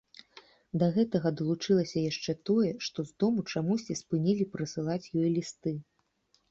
[0.83, 5.79] Да гэтага далучылася яшчэ тое, што з дому чамусьці спынілі прысылаць ёй лісты.